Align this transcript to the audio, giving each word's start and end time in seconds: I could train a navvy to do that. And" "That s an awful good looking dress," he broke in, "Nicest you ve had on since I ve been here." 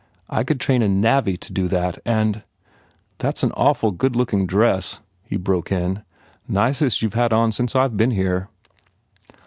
I 0.31 0.43
could 0.43 0.59
train 0.59 0.81
a 0.81 0.89
navvy 0.89 1.37
to 1.37 1.53
do 1.53 1.67
that. 1.67 1.99
And" 2.07 2.41
"That 3.19 3.37
s 3.37 3.43
an 3.43 3.51
awful 3.51 3.91
good 3.91 4.15
looking 4.15 4.47
dress," 4.47 4.99
he 5.21 5.37
broke 5.37 5.71
in, 5.71 6.01
"Nicest 6.47 7.03
you 7.03 7.09
ve 7.09 7.19
had 7.19 7.31
on 7.31 7.51
since 7.51 7.75
I 7.75 7.87
ve 7.87 7.97
been 7.97 8.09
here." 8.09 8.49